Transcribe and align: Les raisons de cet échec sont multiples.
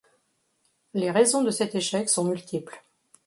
Les 0.95 1.11
raisons 1.11 1.43
de 1.43 1.51
cet 1.51 1.75
échec 1.75 2.09
sont 2.09 2.23
multiples. 2.25 2.83